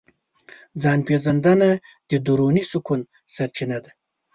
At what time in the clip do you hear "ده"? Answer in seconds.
3.83-3.91